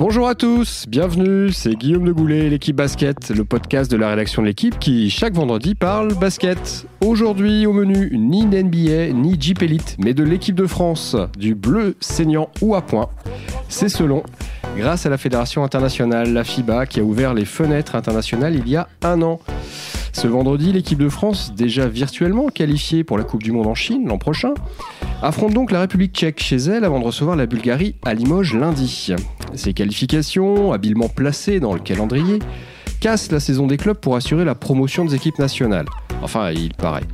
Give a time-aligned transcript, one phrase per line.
[0.00, 4.40] Bonjour à tous, bienvenue, c'est Guillaume de Goulet, l'équipe basket, le podcast de la rédaction
[4.40, 6.86] de l'équipe qui chaque vendredi parle basket.
[7.02, 11.96] Aujourd'hui au menu, ni NBA ni Jeep Elite, mais de l'équipe de France, du bleu
[12.00, 13.10] saignant ou à point.
[13.68, 14.22] C'est selon,
[14.74, 18.76] grâce à la Fédération internationale, la FIBA, qui a ouvert les fenêtres internationales il y
[18.76, 19.38] a un an.
[20.12, 24.06] Ce vendredi, l'équipe de France, déjà virtuellement qualifiée pour la Coupe du Monde en Chine
[24.08, 24.54] l'an prochain,
[25.22, 29.12] affronte donc la République tchèque chez elle avant de recevoir la Bulgarie à Limoges lundi.
[29.54, 32.40] Ces qualifications, habilement placées dans le calendrier,
[33.00, 35.86] cassent la saison des clubs pour assurer la promotion des équipes nationales.
[36.22, 37.06] Enfin, il paraît.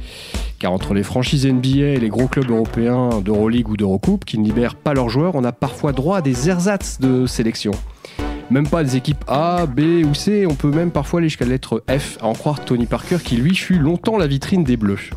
[0.59, 4.45] Car entre les franchises NBA et les gros clubs européens d'Euroleague ou d'Eurocoupe qui ne
[4.45, 7.73] libèrent pas leurs joueurs, on a parfois droit à des ersatz de sélection.
[8.51, 11.53] Même pas des équipes A, B ou C, on peut même parfois aller jusqu'à la
[11.53, 15.11] lettre F, à en croire Tony Parker qui lui fut longtemps la vitrine des Bleus.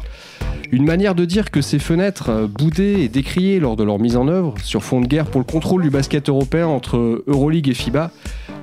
[0.71, 4.17] Une manière de dire que ces fenêtres, euh, boudées et décriées lors de leur mise
[4.17, 7.73] en œuvre, sur fond de guerre pour le contrôle du basket européen entre Euroleague et
[7.73, 8.11] FIBA,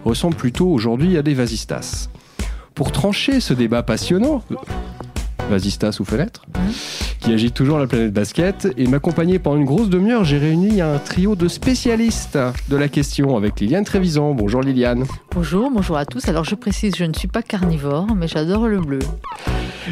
[0.05, 2.09] ressemble plutôt aujourd'hui à des vasistas.
[2.75, 4.43] Pour trancher ce débat passionnant,
[5.51, 6.45] vasistas ou fenêtres,
[7.21, 10.99] qui agite toujours la planète basket, et m'accompagner pendant une grosse demi-heure, j'ai réuni un
[10.99, 12.39] trio de spécialistes
[12.69, 14.35] de la question avec Liliane Trévisan.
[14.35, 15.05] Bonjour Liliane.
[15.33, 16.29] Bonjour, bonjour à tous.
[16.29, 19.01] Alors je précise, je ne suis pas carnivore, mais j'adore le bleu.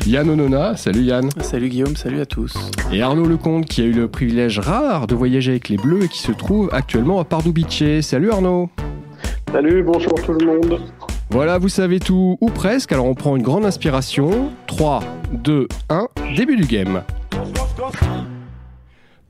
[0.07, 1.31] Yann Onona, salut Yann.
[1.41, 2.55] Salut Guillaume, salut à tous.
[2.93, 6.09] Et Arnaud Lecomte qui a eu le privilège rare de voyager avec les Bleus et
[6.09, 8.01] qui se trouve actuellement à Pardubice.
[8.01, 8.71] Salut Arnaud.
[9.53, 10.81] Salut, bonjour tout le monde.
[11.31, 14.51] Voilà, vous savez tout, ou presque, alors on prend une grande inspiration.
[14.67, 17.03] 3, 2, 1, début du game.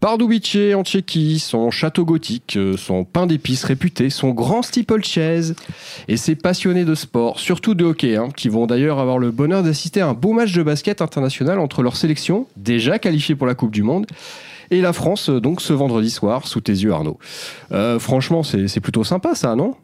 [0.04, 5.54] Pardubice en Tchéquie, son château gothique, euh, son pain d'épices réputé, son grand steeplechase
[6.08, 9.62] et ses passionnés de sport, surtout de hockey, hein, qui vont d'ailleurs avoir le bonheur
[9.62, 13.54] d'assister à un beau match de basket international entre leur sélection, déjà qualifiée pour la
[13.54, 14.04] Coupe du Monde,
[14.70, 17.18] et la France, euh, donc ce vendredi soir, sous tes yeux Arnaud.
[17.72, 19.74] Euh, franchement, c'est plutôt sympa ça, non?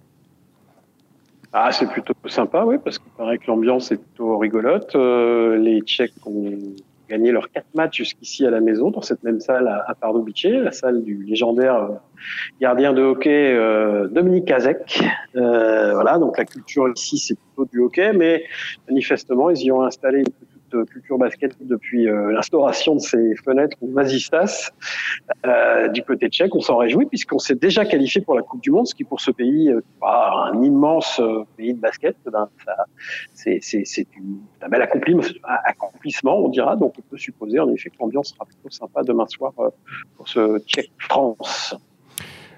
[1.53, 4.95] Ah, c'est plutôt sympa, oui, parce qu'il paraît que l'ambiance est plutôt rigolote.
[4.95, 6.75] les Tchèques ont
[7.11, 10.45] gagné leurs quatre matchs jusqu'ici à la maison, dans cette même salle à, à Pardubice,
[10.45, 11.89] la salle du légendaire euh,
[12.61, 15.03] gardien de hockey euh, Dominique Kazek.
[15.35, 18.45] Euh, voilà, donc la culture ici, c'est plutôt du hockey, mais
[18.89, 20.33] manifestement, ils y ont installé une
[20.71, 24.71] petite culture basket depuis l'instauration de ces fenêtres ou vasistas
[25.93, 26.55] du côté tchèque.
[26.55, 29.21] On s'en réjouit puisqu'on s'est déjà qualifié pour la Coupe du Monde, ce qui pour
[29.21, 29.73] ce pays,
[30.03, 31.21] un immense
[31.57, 32.49] pays de basket, ben,
[33.35, 33.61] c'est
[34.63, 36.77] un bel accomplissement, on dira.
[36.77, 39.53] Donc on peut supposer en effet que l'ambiance sera plutôt sympa demain soir
[40.17, 41.75] pour ce Tchèque France.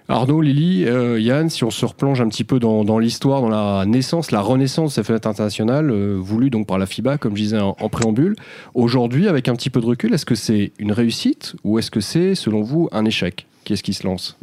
[0.08, 3.84] Arnaud, Lily, euh, Yann, si on se replonge un petit peu dans, l'histoire, dans la
[3.86, 7.42] naissance, la renaissance de cette fenêtre internationale, euh, voulue donc par la FIBA, comme je
[7.42, 8.34] disais en, en préambule,
[8.74, 12.00] aujourd'hui, avec un petit peu de recul, est-ce que c'est une réussite ou est-ce que
[12.00, 13.46] c'est, selon vous, un échec?
[13.64, 14.36] Qu'est-ce qui se lance?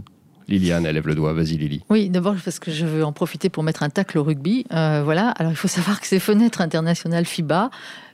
[0.49, 1.33] Liliane, elle lève le doigt.
[1.33, 1.81] Vas-y, Lily.
[1.89, 4.65] Oui, d'abord parce que je veux en profiter pour mettre un tacle au rugby.
[4.73, 5.29] Euh, voilà.
[5.31, 7.69] Alors, il faut savoir que ces fenêtres internationales FIBA,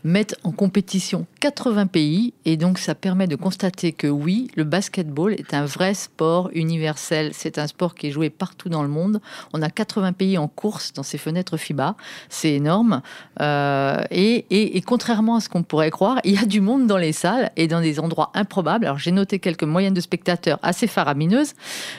[0.05, 5.33] mettent en compétition 80 pays et donc ça permet de constater que oui, le basketball
[5.33, 7.31] est un vrai sport universel.
[7.33, 9.19] C'est un sport qui est joué partout dans le monde.
[9.51, 11.95] On a 80 pays en course dans ces fenêtres FIBA.
[12.29, 13.01] C'est énorme.
[13.41, 16.85] Euh, et, et, et, contrairement à ce qu'on pourrait croire, il y a du monde
[16.85, 18.85] dans les salles et dans des endroits improbables.
[18.85, 21.53] Alors j'ai noté quelques moyennes de spectateurs assez faramineuses.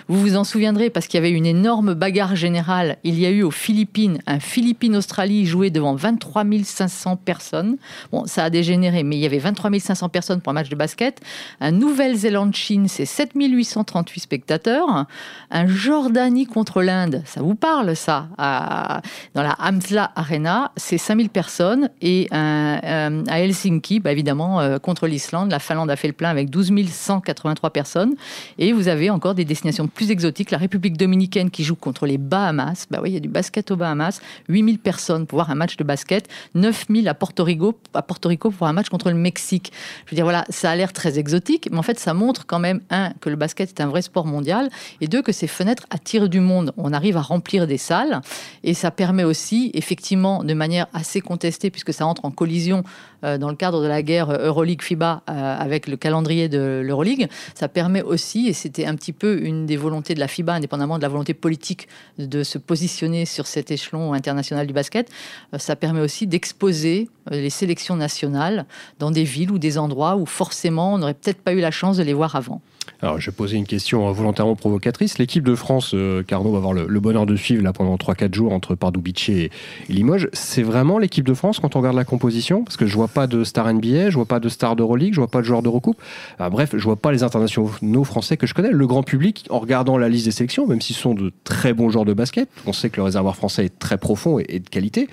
[0.07, 2.97] Vous vous en souviendrez parce qu'il y avait une énorme bagarre générale.
[3.05, 7.77] Il y a eu aux Philippines un Philippines-Australie joué devant 23 500 personnes.
[8.11, 10.75] Bon, ça a dégénéré, mais il y avait 23 500 personnes pour un match de
[10.75, 11.21] basket.
[11.61, 15.07] Un Nouvelle-Zélande-Chine, c'est 7 838 spectateurs.
[15.53, 21.91] Un Jordanie contre l'Inde, ça vous parle ça Dans la Amsla Arena, c'est 5000 personnes.
[22.03, 26.31] Et un, à Helsinki, bah, évidemment, euh, contre l'Islande, la Finlande a fait le plein
[26.31, 28.17] avec 12 183 personnes.
[28.59, 30.51] Et vous avez encore des destinations plus exotiques.
[30.51, 32.87] La République dominicaine qui joue contre les Bahamas.
[32.91, 34.21] Bah oui, il y a du basket aux Bahamas.
[34.49, 36.27] 8000 personnes pour voir un match de basket.
[36.55, 39.73] 9000 à Porto Rico à Porto Rico pour un match contre le Mexique.
[40.07, 42.59] Je veux dire, voilà, ça a l'air très exotique, mais en fait, ça montre quand
[42.59, 45.87] même, un, que le basket est un vrai sport mondial, et deux, que ces fenêtres
[45.91, 46.73] attirent du monde.
[46.77, 48.21] On arrive à remplir des salles,
[48.65, 52.85] et ça permet aussi, effectivement, de manière assez contestée, puisque ça entre en collision
[53.25, 57.69] euh, dans le cadre de la guerre Euroleague-FIBA euh, avec le calendrier de l'Euroleague, ça
[57.69, 61.03] permet aussi, et c'était un petit peu une des volontés de la FIBA, indépendamment de
[61.03, 61.89] la volonté politique
[62.19, 65.11] de se positionner sur cet échelon international du basket,
[65.55, 68.65] euh, ça permet aussi d'exposer les sélections sélection nationale
[69.01, 71.97] dans des villes ou des endroits où forcément on n'aurait peut-être pas eu la chance
[71.97, 72.63] de les voir avant.
[73.03, 75.19] Alors, je poser une question volontairement provocatrice.
[75.19, 78.53] L'équipe de France, euh, Carnot va avoir le, bonheur de suivre là pendant 3-4 jours
[78.53, 79.51] entre Pardubice et,
[79.89, 80.29] Limoges.
[80.33, 82.65] C'est vraiment l'équipe de France quand on regarde la composition?
[82.65, 85.21] Parce que je vois pas de star NBA, je vois pas de star d'Euroleague, je
[85.21, 86.01] vois pas de joueurs d'Eurocoupe.
[86.39, 88.71] Ah, bref, je vois pas les internationaux français que je connais.
[88.71, 91.91] Le grand public, en regardant la liste des sélections, même s'ils sont de très bons
[91.91, 95.09] joueurs de basket, on sait que le réservoir français est très profond et de qualité.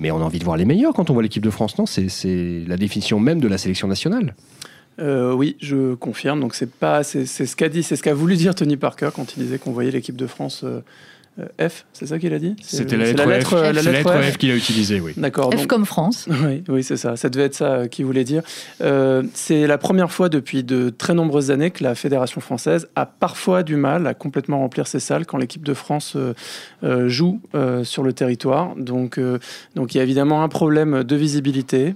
[0.00, 1.86] Mais on a envie de voir les meilleurs quand on voit l'équipe de France, non?
[1.86, 4.34] C'est la définition même de la sélection nationale.
[5.00, 6.40] Euh, oui, je confirme.
[6.40, 9.36] Donc c'est pas, c'est ce qu'a dit, c'est ce qu'a voulu dire Tony Parker quand
[9.36, 10.80] il disait qu'on voyait l'équipe de France euh,
[11.38, 12.56] euh, F, c'est ça qu'il a dit?
[12.62, 15.12] C'était la, lettre F, la lettre F, qu'il a utilisée, oui.
[15.16, 15.52] D'accord.
[15.54, 16.28] F comme France.
[16.48, 17.16] Oui, oui c'est ça.
[17.16, 18.42] Ça devait être ça qu'il voulait dire.
[18.80, 23.06] Euh, c'est la première fois depuis de très nombreuses années que la Fédération française a
[23.06, 27.40] parfois du mal à complètement remplir ses salles quand l'équipe de France euh, joue
[27.82, 28.74] sur le territoire.
[28.76, 29.20] Donc,
[29.74, 31.94] donc il y a évidemment un problème de visibilité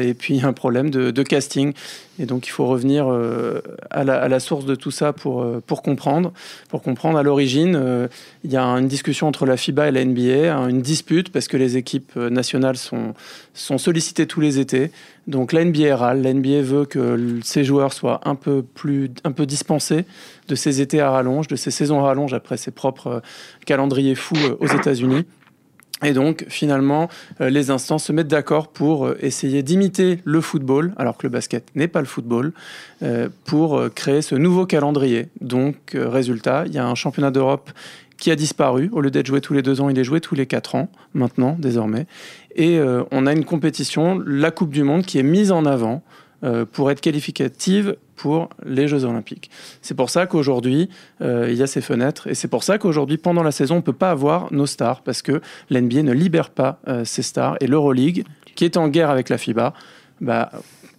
[0.00, 1.72] et puis un problème de, de casting.
[2.18, 5.82] Et donc il faut revenir euh, à, la, source de tout ça pour, euh, pour
[5.82, 6.32] comprendre.
[6.68, 8.08] Pour comprendre, à l'origine, euh,
[8.44, 11.48] il y a une discussion entre la FIBA et la NBA, hein, une dispute parce
[11.48, 13.14] que les équipes nationales sont,
[13.52, 14.92] sont sollicitées tous les étés.
[15.26, 19.32] Donc la NBA râle, la NBA veut que ces joueurs soient un peu, plus, un
[19.32, 20.04] peu dispensés
[20.48, 23.22] de ces étés à rallonge, de ces saisons à rallonge après ses propres
[23.66, 25.24] calendriers fous aux États-Unis.
[26.04, 27.08] Et donc, finalement,
[27.40, 31.30] euh, les instances se mettent d'accord pour euh, essayer d'imiter le football, alors que le
[31.30, 32.52] basket n'est pas le football,
[33.02, 35.28] euh, pour créer ce nouveau calendrier.
[35.40, 37.70] Donc, résultat, il y a un championnat d'Europe
[38.18, 38.90] qui a disparu.
[38.92, 40.88] Au lieu d'être joué tous les deux ans, il est joué tous les quatre ans,
[41.14, 42.06] maintenant, désormais.
[42.54, 42.78] Et
[43.10, 46.02] on a une compétition, la Coupe du Monde, qui est mise en avant
[46.72, 49.50] pour être qualificative pour les Jeux Olympiques.
[49.82, 50.88] C'est pour ça qu'aujourd'hui,
[51.20, 52.26] euh, il y a ces fenêtres.
[52.28, 55.02] Et c'est pour ça qu'aujourd'hui, pendant la saison, on ne peut pas avoir nos stars
[55.02, 55.40] parce que
[55.70, 57.56] l'NBA ne libère pas euh, ses stars.
[57.60, 58.24] Et l'Euroleague,
[58.54, 59.74] qui est en guerre avec la FIBA,
[60.20, 60.50] bah,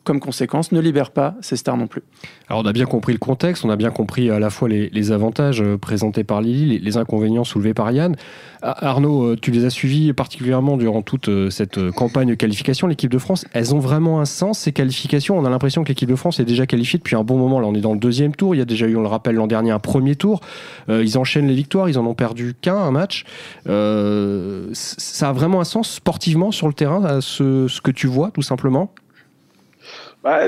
[0.06, 2.04] comme conséquence, ne libère pas ses stars non plus.
[2.48, 5.12] Alors on a bien compris le contexte, on a bien compris à la fois les,
[5.12, 8.16] avantages euh, présentés par Lily, les, inconvénients soulevés par Yann.
[8.62, 12.88] Ah, Arnaud, euh, tu les as suivis particulièrement durant toute euh, cette campagne de qualification.
[12.88, 15.38] L'équipe de France, elles ont vraiment un sens, ces qualifications.
[15.38, 17.60] On a l'impression que l'équipe de France est déjà qualifiée depuis un bon moment.
[17.60, 18.54] Là, on est dans le deuxième tour.
[18.56, 20.40] Il y a déjà eu, on le rappelle, l'an dernier, un premier tour.
[20.88, 23.26] ils enchaînent les victoires, ils en ont perdu qu'un, un match.
[23.66, 28.92] ça a vraiment un sens sportivement sur le terrain, ce que tu vois, tout simplement
[30.26, 30.40] bah,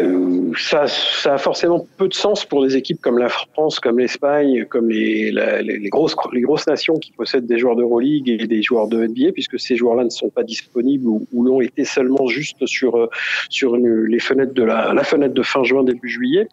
[0.58, 4.66] ça, ça, a forcément peu de sens pour des équipes comme la France, comme l'Espagne,
[4.66, 8.88] comme les, les, grosses, les grosses nations qui possèdent des joueurs d'Euroleague et des joueurs
[8.88, 12.66] de NBA, puisque ces joueurs-là ne sont pas disponibles ou, ou l'ont été seulement juste
[12.66, 13.08] sur,
[13.50, 16.48] sur les fenêtres de la, la fenêtre de fin juin, début juillet.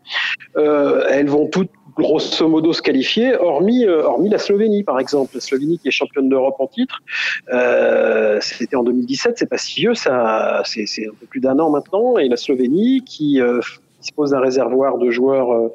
[0.59, 5.33] Euh, elles vont toutes grosso modo se qualifier, hormis, euh, hormis la Slovénie, par exemple.
[5.35, 7.03] La Slovénie qui est championne d'Europe en titre.
[7.53, 11.71] Euh, C'était en 2017, c'est pas si vieux, ça, c'est un peu plus d'un an
[11.71, 12.19] maintenant.
[12.19, 13.61] Et la Slovénie qui euh,
[14.05, 15.73] dispose d'un réservoir de joueurs euh,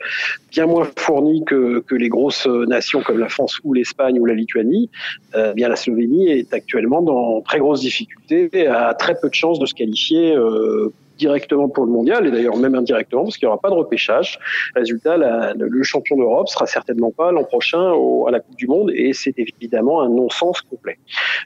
[0.51, 4.35] bien moins fourni que, que, les grosses nations comme la France ou l'Espagne ou la
[4.35, 4.89] Lituanie,
[5.35, 9.59] euh, bien la Slovénie est actuellement dans très grosses difficultés, a très peu de chances
[9.59, 13.51] de se qualifier euh, directement pour le mondial et d'ailleurs même indirectement parce qu'il n'y
[13.51, 14.39] aura pas de repêchage.
[14.75, 17.93] Résultat, le champion d'Europe sera certainement pas l'an prochain
[18.27, 20.97] à la Coupe du Monde et c'est évidemment un non-sens complet.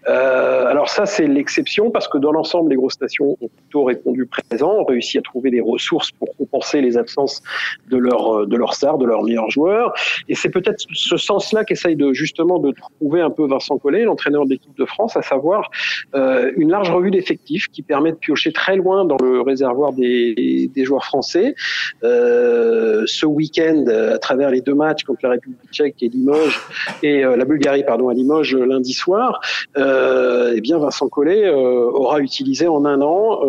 [0.07, 4.27] Euh, alors ça, c'est l'exception parce que dans l'ensemble, les grosses nations ont plutôt répondu
[4.27, 7.41] présent, ont réussi à trouver des ressources pour compenser les absences
[7.89, 9.93] de leurs de leur stars, de leurs meilleurs joueurs.
[10.29, 14.45] Et c'est peut-être ce sens-là qu'essaye de justement de trouver un peu Vincent Collet, l'entraîneur
[14.45, 15.71] de l'équipe de France, à savoir
[16.15, 19.93] euh, une large revue d'effectifs qui permet de piocher très loin dans le réservoir avoir
[19.93, 21.55] des, joueurs français.
[22.03, 26.59] Euh, ce week-end, à travers les deux matchs contre la République tchèque et Limoges,
[27.01, 29.41] et euh, la Bulgarie, pardon, à Limoges lundi soir,
[29.77, 33.41] euh, eh bien Vincent Collet euh, aura utilisé en un an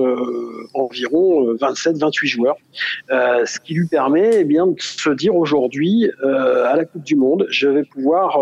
[0.74, 2.56] environ 27-28 joueurs,
[3.10, 7.46] ce qui lui permet eh bien de se dire aujourd'hui à la Coupe du Monde,
[7.50, 8.38] je vais pouvoir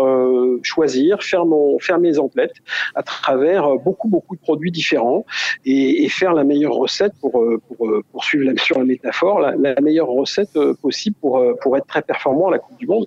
[0.63, 2.55] choisir, faire mon, faire mes emplettes
[2.95, 5.25] à travers beaucoup beaucoup de produits différents
[5.65, 9.79] et faire la meilleure recette pour pour euh, poursuivre la, sur la métaphore, la, la
[9.81, 13.05] meilleure recette euh, possible pour, euh, pour être très performant à la Coupe du Monde.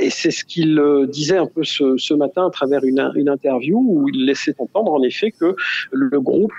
[0.00, 3.78] et c'est ce qu'il disait un peu ce, ce, matin à travers une, une interview
[3.78, 5.54] où il laissait entendre en effet que
[5.92, 6.52] le groupe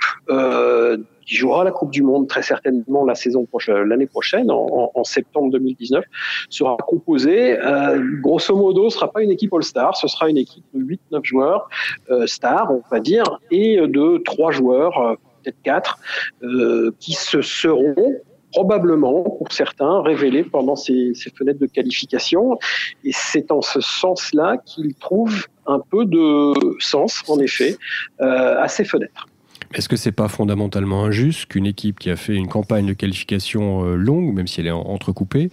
[1.26, 5.04] qui jouera la Coupe du Monde très certainement la saison prochaine, l'année prochaine, en, en,
[5.04, 6.04] septembre 2019,
[6.50, 10.64] sera composé, euh, grosso modo, ce sera pas une équipe All-Star, ce sera une équipe
[10.74, 11.70] de 8-9 joueurs
[12.10, 16.00] euh, stars, on va dire, et de 3 joueurs peut-être quatre,
[16.44, 18.22] euh, qui se seront
[18.52, 22.60] probablement, pour certains, révélés pendant ces, fenêtres de qualification.
[23.04, 27.78] Et c'est en ce sens-là qu'ils trouvent un peu de sens, en effet,
[28.22, 29.28] euh, à ces fenêtres.
[29.74, 33.86] Est-ce que c'est pas fondamentalement injuste qu'une équipe qui a fait une campagne de qualification
[33.86, 35.50] euh, longue, même si elle est entrecoupée,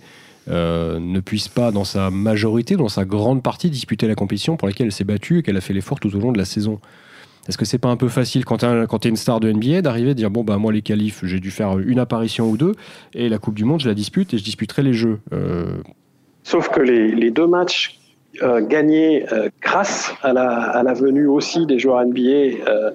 [0.47, 4.87] ne puisse pas, dans sa majorité, dans sa grande partie, disputer la compétition pour laquelle
[4.87, 6.81] elle s'est battue et qu'elle a fait l'effort tout au long de la saison?
[7.51, 10.13] Est-ce que c'est pas un peu facile quand tu es une star de NBA d'arriver
[10.13, 12.77] à dire bon bah moi les qualifs j'ai dû faire une apparition ou deux
[13.13, 15.19] et la Coupe du Monde je la dispute et je disputerai les jeux.
[15.33, 15.79] Euh,
[16.45, 17.99] Sauf que les, les, deux matchs
[18.43, 22.21] euh, gagnés euh, grâce à la, venue aussi des joueurs NBA
[22.69, 22.93] euh,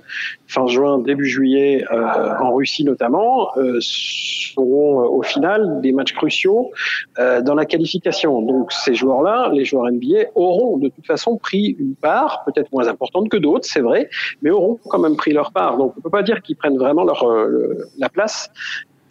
[0.48, 6.72] fin juin, début juillet, en Russie notamment, seront au final des matchs cruciaux
[7.18, 8.42] dans la qualification.
[8.42, 12.88] Donc ces joueurs-là, les joueurs NBA, auront de toute façon pris une part, peut-être moins
[12.88, 14.10] importante que d'autres, c'est vrai,
[14.42, 15.78] mais auront quand même pris leur part.
[15.78, 17.26] Donc on peut pas dire qu'ils prennent vraiment leur,
[17.98, 18.52] la place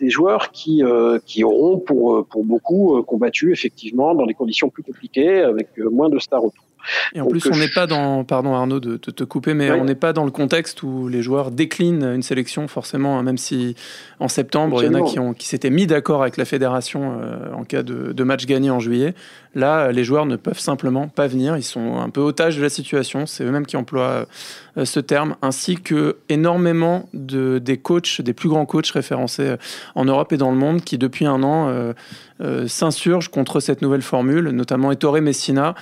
[0.01, 4.35] des joueurs qui, euh, qui auront pour, euh, pour beaucoup euh, combattu effectivement dans des
[4.35, 6.65] conditions plus compliquées avec moins de stars autour.
[7.15, 9.95] Et en plus, on n'est pas dans, pardon Arnaud de, te couper, mais on n'est
[9.95, 13.75] pas dans le contexte où les joueurs déclinent une sélection forcément, hein, même si
[14.21, 17.19] en septembre, il y en a qui, ont, qui s'étaient mis d'accord avec la fédération
[17.57, 19.15] en cas de, de, match gagné en juillet.
[19.55, 21.57] Là, les joueurs ne peuvent simplement pas venir.
[21.57, 23.25] Ils sont un peu otages de la situation.
[23.25, 24.27] C'est eux-mêmes qui emploient
[24.83, 29.57] ce terme, ainsi que énormément de, des coachs, des plus grands coachs référencés euh,
[29.95, 34.03] en Europe et dans le monde, qui depuis un an euh, s'insurgent contre cette nouvelle
[34.03, 35.75] formule, notamment Ettore Messina,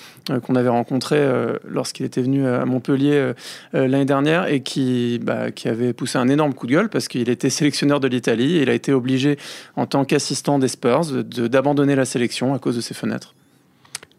[0.42, 1.18] qu'on avait rencontré
[1.66, 3.32] lorsqu'il était venu à Montpellier
[3.72, 7.30] l'année dernière et qui, bah, qui avait poussé un énorme coup de gueule parce qu'il
[7.30, 9.38] était sélectionneur de l'Italie et il a été obligé,
[9.76, 13.34] en tant qu'assistant des Spurs, d'abandonner la sélection à cause de ses fenêtres.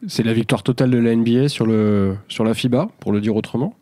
[0.07, 3.35] C'est la victoire totale de la NBA sur, le, sur la FIBA, pour le dire
[3.35, 3.75] autrement?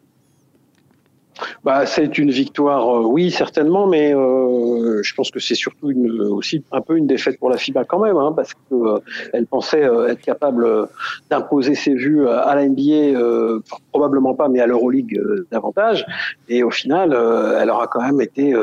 [1.64, 5.92] Bah, c'est une victoire, euh, oui, certainement, mais euh, je pense que c'est surtout
[6.32, 9.82] aussi un peu une défaite pour la FIBA quand même, hein, parce qu'elle euh, pensait
[10.10, 10.88] être capable
[11.30, 13.62] d'imposer ses vues à la NBA,
[13.92, 15.20] probablement pas, mais à l'Euroleague
[15.52, 16.06] davantage.
[16.48, 17.14] Et au final,
[17.60, 18.54] elle aura quand même été,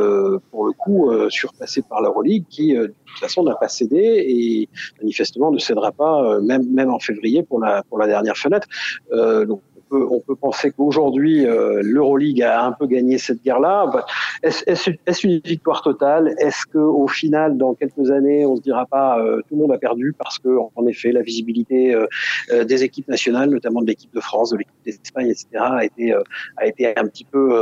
[0.50, 4.68] pour le coup, surpassée par l'Euroleague, qui de toute façon n'a pas cédé et
[5.00, 8.68] manifestement ne cédera pas, même même en février pour la pour la dernière fenêtre.
[9.10, 9.60] donc
[9.90, 13.86] on peut penser qu'aujourd'hui, euh, l'Euroleague a un peu gagné cette guerre-là.
[13.86, 14.06] Bah,
[14.42, 16.34] est-ce une victoire totale?
[16.38, 19.78] Est-ce qu'au final, dans quelques années, on se dira pas euh, tout le monde a
[19.78, 24.20] perdu parce que, en effet, la visibilité euh, des équipes nationales, notamment de l'équipe de
[24.20, 26.14] France, de l'équipe d'Espagne, etc., a été
[26.56, 27.56] a été un petit peu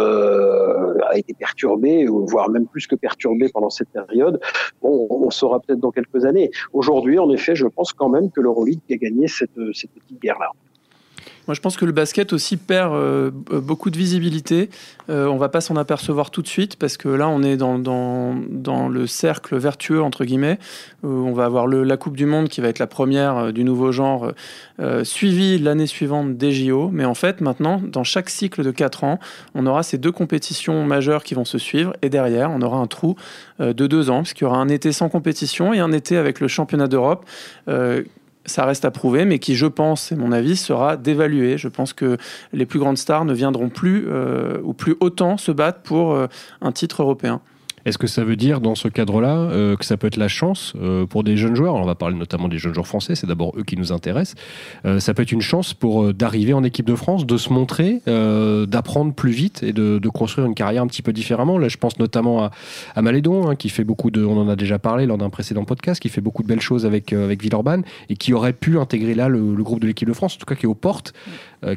[1.09, 4.41] a été perturbée, voire même plus que perturbée pendant cette période.
[4.83, 6.51] Bon, on saura peut-être dans quelques années.
[6.73, 10.51] Aujourd'hui, en effet, je pense quand même que l'Euroleague a gagné cette, cette petite guerre-là.
[11.47, 14.69] Moi, je pense que le basket aussi perd euh, beaucoup de visibilité.
[15.09, 17.79] Euh, on va pas s'en apercevoir tout de suite parce que là, on est dans,
[17.79, 20.59] dans, le cercle vertueux, entre guillemets,
[21.05, 23.63] où on va avoir la Coupe du Monde qui va être la première euh, du
[23.63, 24.33] nouveau genre,
[24.81, 26.91] euh, suivie l'année suivante des JO.
[26.93, 29.21] Mais en fait, maintenant, dans chaque cycle de 4 ans,
[29.55, 32.87] on aura ces deux compétitions majeures qui vont se suivre et derrière, on aura un
[32.87, 33.17] trou
[33.61, 36.49] de 2 ans, puisqu'il y aura un été sans compétition et un été avec le
[36.49, 37.25] championnat d'Europe
[38.47, 41.59] ça reste à prouver, mais qui, je pense, c'est mon avis, sera dévalué.
[41.59, 42.17] Je pense que
[42.53, 46.27] les plus grandes stars ne viendront plus euh, ou plus autant se battre pour euh,
[46.61, 47.41] un titre européen.
[47.87, 50.73] Est-ce que ça veut dire, dans ce cadre-là, euh, que ça peut être la chance
[50.75, 51.77] euh, pour des jeunes joueurs?
[51.77, 54.35] On va parler notamment des jeunes joueurs français, c'est d'abord eux qui nous intéressent.
[54.85, 58.03] Euh, ça peut être une chance pour d'arriver en équipe de France, de se montrer,
[58.07, 61.59] d'apprendre plus vite et de, construire une carrière un petit peu différemment.
[61.59, 62.51] Là, je pense notamment
[62.97, 65.65] à, Malédon, hein, qui fait beaucoup de, on en a déjà parlé lors d'un précédent
[65.65, 69.15] podcast, qui fait beaucoup de belles choses avec, avec Villeurbanne et qui aurait pu intégrer
[69.15, 71.13] là le, le groupe de l'équipe de France, en tout cas qui est aux portes.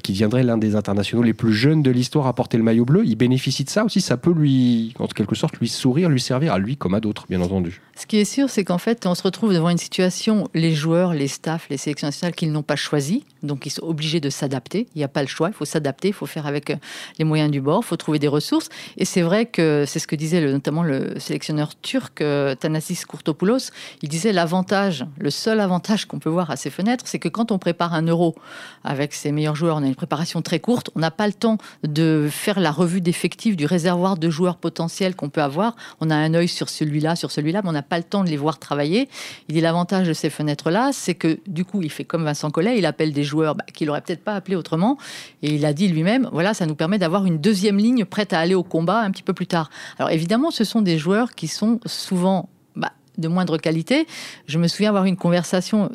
[0.03, 3.01] Qui deviendrait l'un des internationaux les plus jeunes de l'histoire à porter le maillot bleu.
[3.05, 4.01] Il bénéficie de ça aussi.
[4.01, 7.25] Ça peut lui, en quelque sorte, lui sourire, lui servir à lui comme à d'autres,
[7.27, 7.81] bien entendu.
[7.97, 11.13] Ce qui est sûr, c'est qu'en fait, on se retrouve devant une situation, les joueurs,
[11.13, 14.87] les staffs, les sélections nationales qu'ils n'ont pas choisi, donc ils sont obligés de s'adapter.
[14.95, 16.75] Il n'y a pas le choix, il faut s'adapter, il faut faire avec euh,
[17.17, 18.69] les moyens du bord, il faut trouver des ressources.
[18.97, 23.71] Et c'est vrai que c'est ce que disait notamment le sélectionneur turc euh, Thanasis Kourtopoulos.
[24.01, 27.51] Il disait l'avantage, le seul avantage qu'on peut voir à ces fenêtres, c'est que quand
[27.51, 28.35] on prépare un euro
[28.83, 31.57] avec ses meilleurs joueurs, on a une préparation très courte, on n'a pas le temps
[31.83, 35.75] de faire la revue d'effectifs du réservoir de joueurs potentiels qu'on peut avoir.
[36.01, 38.29] On a un œil sur celui-là, sur celui-là, mais on n'a pas le temps de
[38.29, 39.09] les voir travailler.
[39.47, 42.77] Il dit l'avantage de ces fenêtres-là, c'est que du coup, il fait comme Vincent Collet,
[42.77, 44.97] il appelle des joueurs bah, qu'il aurait peut-être pas appelé autrement.
[45.41, 48.39] Et il a dit lui-même, voilà, ça nous permet d'avoir une deuxième ligne prête à
[48.39, 49.69] aller au combat un petit peu plus tard.
[49.97, 54.07] Alors évidemment, ce sont des joueurs qui sont souvent bah, de moindre qualité.
[54.47, 55.89] Je me souviens avoir une conversation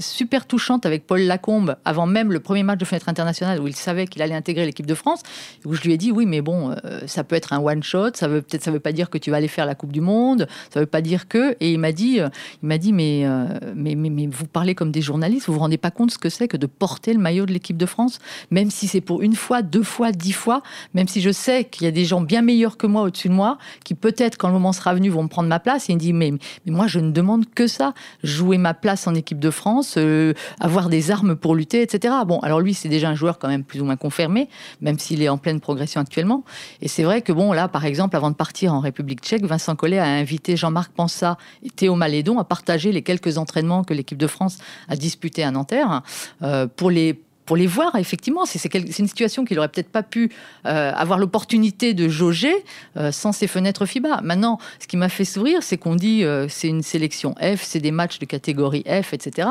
[0.00, 3.76] super touchante avec Paul Lacombe avant même le premier match de fenêtre internationale où il
[3.76, 5.22] savait qu'il allait intégrer l'équipe de France,
[5.64, 8.10] où je lui ai dit oui, mais bon, euh, ça peut être un one shot,
[8.14, 10.00] ça veut peut-être ça veut pas dire que tu vas aller faire la Coupe du
[10.00, 11.56] Monde, ça veut pas dire que.
[11.60, 12.28] Et il m'a dit, euh,
[12.62, 13.26] il m'a dit mais,
[13.74, 16.28] mais, mais, mais vous parlez comme des journalistes, vous vous rendez pas compte ce que
[16.28, 18.18] c'est que de porter le maillot de l'équipe de France,
[18.50, 20.62] même si c'est pour une fois, deux fois, dix fois,
[20.94, 23.34] même si je sais qu'il y a des gens bien meilleurs que moi au-dessus de
[23.34, 25.88] moi qui peut-être quand le moment sera venu vont me prendre ma place.
[25.88, 26.32] Et il me dit mais,
[26.66, 30.34] mais moi je ne demande que ça, jouer ma place en équipe de France, euh,
[30.60, 32.14] avoir des armes pour lutter, etc.
[32.26, 34.48] Bon, alors lui c'est déjà un joueur quand même plus ou moins confirmé,
[34.80, 36.44] même s'il est en pleine progression actuellement.
[36.82, 39.76] Et c'est vrai que bon là par exemple avant de partir en République Tchèque, Vincent
[39.76, 44.18] Collet a invité Jean-Marc Pansat et Théo Malédon à partager les quelques entraînements que l'équipe
[44.18, 46.02] de France a disputés à Nanterre
[46.42, 48.44] euh, pour les pour les voir, effectivement.
[48.44, 50.30] C'est une situation qu'il n'aurait peut-être pas pu
[50.66, 52.52] euh, avoir l'opportunité de jauger
[52.98, 54.20] euh, sans ces fenêtres FIBA.
[54.22, 57.80] Maintenant, ce qui m'a fait sourire, c'est qu'on dit euh, c'est une sélection F, c'est
[57.80, 59.48] des matchs de catégorie F, etc.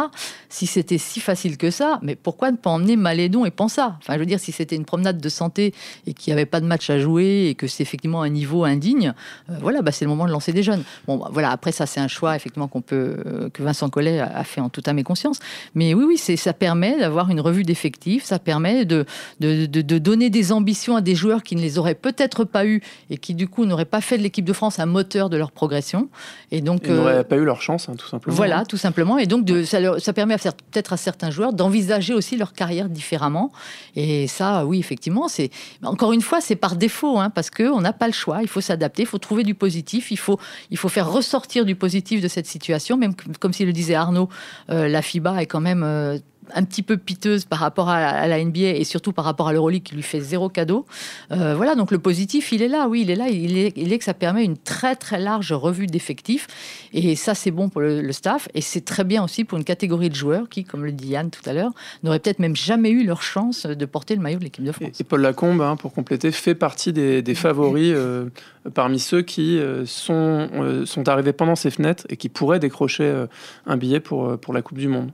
[0.47, 4.13] Si c'était si facile que ça, mais pourquoi ne pas emmener Malédon et Pensa Enfin,
[4.13, 5.73] je veux dire, si c'était une promenade de santé
[6.05, 8.63] et qu'il n'y avait pas de match à jouer et que c'est effectivement un niveau
[8.63, 9.15] indigne,
[9.47, 10.83] voilà, bah, c'est le moment de lancer des jeunes.
[11.07, 14.43] Bon, bah, voilà, après ça, c'est un choix effectivement qu'on peut que Vincent Collet a
[14.43, 15.39] fait en toute âme et conscience.
[15.73, 17.86] Mais oui, oui, ça permet d'avoir une revue d'effectifs
[18.23, 19.05] ça permet de,
[19.39, 23.17] de, donner des ambitions à des joueurs qui ne les auraient peut-être pas eues et
[23.17, 26.09] qui du coup n'auraient pas fait de l'équipe de France un moteur de leur progression.
[26.51, 28.35] Et donc ils n'auraient euh, pas eu leur chance, hein, tout simplement.
[28.35, 29.17] Voilà, tout simplement.
[29.17, 33.51] Et donc de, ça, ça permet peut-être à certains joueurs d'envisager aussi leur carrière différemment.
[33.95, 35.49] Et ça, oui, effectivement, c'est
[35.83, 38.39] encore une fois, c'est par défaut, hein, parce qu'on n'a pas le choix.
[38.41, 40.39] Il faut s'adapter, il faut trouver du positif, il faut,
[40.71, 42.97] il faut faire ressortir du positif de cette situation.
[42.97, 44.29] Même comme s'il le disait Arnaud,
[44.69, 46.17] euh, la FIBA est quand même euh,
[46.53, 49.83] un petit peu piteuse par rapport à la, NBA et surtout par rapport à l'Euroleague
[49.83, 50.85] qui lui fait zéro cadeau.
[51.31, 53.91] Euh, voilà, donc le positif, il est là, oui, il est là, il est, il
[53.91, 56.47] est que ça permet une très très large revue d'effectifs
[56.93, 60.09] et ça c'est bon pour le, staff et c'est très bien aussi pour une catégorie
[60.09, 61.71] de joueurs qui, comme le dit Yann tout à l'heure,
[62.03, 64.99] n'auraient peut-être même jamais eu leur chance de porter le maillot de l'équipe de France.
[64.99, 68.29] Et, Paul Lacombe, hein, pour compléter, fait partie des, favoris euh,
[68.73, 73.25] parmi ceux qui euh, sont, sont arrivés pendant ces fenêtres et qui pourraient décrocher
[73.65, 75.11] un billet pour, pour la Coupe du Monde.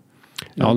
[0.60, 0.76] Alors,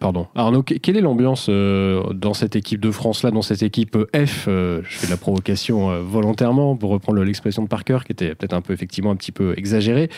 [0.00, 0.26] Pardon.
[0.34, 4.80] Arnaud, quelle est l'ambiance euh, dans cette équipe de France-là, dans cette équipe F euh,
[4.84, 8.54] Je fais de la provocation euh, volontairement pour reprendre l'expression de Parker, qui était peut-être
[8.54, 10.10] un peu, effectivement, un petit peu exagérée.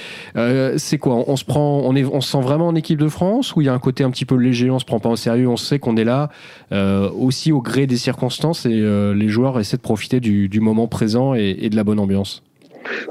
[0.76, 1.24] c'est quoi?
[1.26, 3.66] On, se prend, on, est, on se sent vraiment en équipe de France ou il
[3.66, 5.56] y a un côté un petit peu léger, on se prend pas au sérieux, on
[5.56, 6.30] sait qu'on est là
[6.70, 8.80] aussi au gré des circonstances et
[9.14, 12.42] les joueurs essaient de profiter du, moment présent et de la bonne ambiance?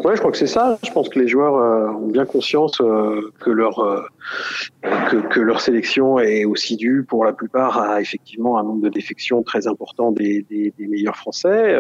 [0.04, 0.78] Ouais, je crois que c'est ça.
[0.84, 4.02] Je pense que les joueurs euh, ont bien conscience euh, que leur euh,
[4.82, 9.44] que, leur sélection est aussi due pour la plupart à effectivement un nombre de défections
[9.44, 10.46] très important des,
[10.78, 11.76] meilleurs Français.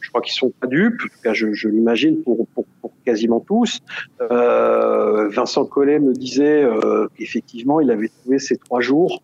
[0.00, 1.00] je crois qu'ils sont pas dupes.
[1.02, 2.46] En tout cas, je, l'imagine pour,
[3.04, 3.80] quasiment tous.
[4.20, 6.64] Vincent Collet me disait
[7.16, 9.22] qu'effectivement, il avait trouvé ces trois jours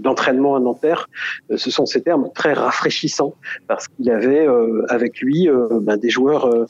[0.00, 1.08] d'entraînement à Nanterre.
[1.54, 3.34] ce sont ces termes très rafraîchissants
[3.66, 4.46] parce qu'il avait
[4.88, 5.48] avec lui
[5.82, 6.66] ben, des joueurs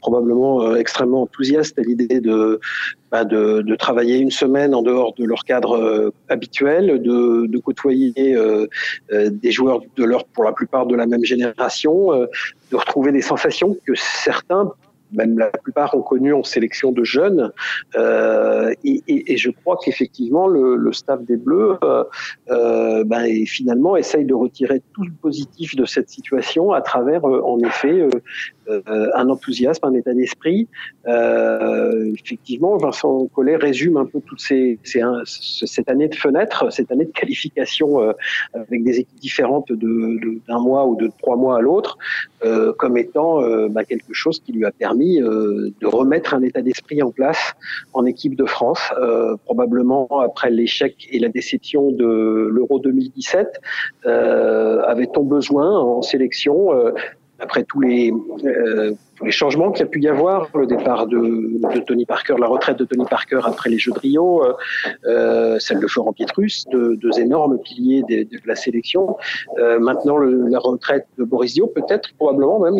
[0.00, 2.60] probablement euh, extrêmement enthousiastes à l'idée de,
[3.10, 7.58] bah, de, de, travailler une semaine en dehors de leur cadre euh, habituel, de, de
[7.58, 8.66] côtoyer euh,
[9.10, 13.76] des joueurs de leur, pour la plupart de la même génération, de retrouver des sensations
[13.86, 14.72] que certains
[15.12, 17.52] même la plupart ont connu en sélection de jeunes.
[17.96, 22.04] Euh, et, et, et, je crois qu'effectivement, le, le, staff des Bleus, euh,
[22.50, 27.40] euh, ben, finalement, essaye de retirer tout le positif de cette situation à travers, euh,
[27.42, 28.10] en effet, euh,
[28.68, 30.68] euh, un enthousiasme, un état d'esprit.
[32.14, 37.06] effectivement, Vincent Collet résume un peu toutes ces, ces cette année de fenêtre, cette année
[37.06, 37.88] de qualification
[38.52, 41.96] avec des équipes différentes de, d'un mois ou de trois mois à l'autre,
[42.76, 47.02] comme étant ben, quelque chose qui lui a permis euh, de remettre un état d'esprit
[47.02, 47.54] en place
[47.92, 53.60] en équipe de France, euh, probablement après l'échec et la déception de l'Euro 2017.
[54.06, 56.70] Euh, avait-on besoin en sélection
[57.38, 58.12] après tous les,
[59.22, 62.78] les changements qu'il y a pu y avoir, le départ de, Tony Parker, la retraite
[62.78, 64.52] de Tony Parker après les Jeux de Rio, euh,
[65.06, 69.16] euh celle de Florent Pietrus, deux, énormes piliers de, la sélection.
[69.58, 72.76] Euh, maintenant, la retraite de Boris Dio, peut-être, probablement même,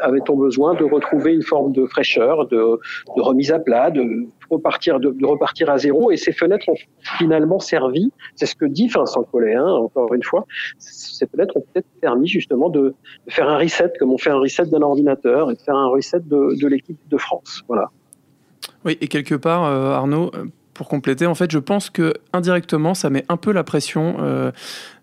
[0.00, 2.78] avait-on besoin de retrouver une forme de fraîcheur, de,
[3.16, 6.10] remise à plat, de repartir, à zéro.
[6.10, 6.76] Et ces fenêtres ont
[7.18, 10.46] finalement servi, c'est ce que dit Vincent Collet, hein, encore une fois,
[10.78, 12.94] ces fenêtres ont peut-être permis justement de
[13.28, 16.66] faire un reset, comme on fait un reset d'un ordinateur de faire un reset de,
[16.66, 17.62] l'équipe de France.
[17.68, 17.90] Voilà.
[18.84, 20.30] Oui, et quelque part, euh, Arnaud,
[20.74, 24.50] pour compléter, en fait, je pense que indirectement, ça met un peu la pression euh,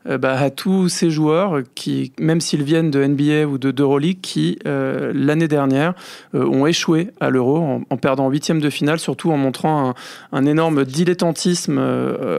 [0.05, 4.59] bah, à tous ces joueurs qui, même s'ils viennent de NBA ou de d'Euroleague, qui
[4.65, 5.93] l'année dernière
[6.33, 9.93] ont échoué à l'Euro en, perdant en huitième de finale, surtout en montrant
[10.31, 11.79] un, énorme dilettantisme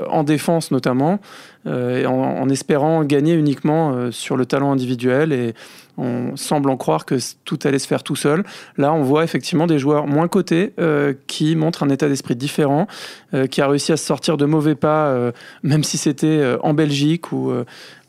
[0.09, 1.21] en défense notamment.
[1.69, 5.55] Euh, en, espérant gagner uniquement euh, sur le talent individuel et
[5.97, 8.43] on semble en croire que tout allait se faire tout seul.
[8.79, 12.89] Là, on voit effectivement des joueurs moins cotés euh, qui montrent un état d'esprit différent,
[13.51, 17.52] qui a réussi à se sortir de mauvais pas, même si c'était en Belgique ou,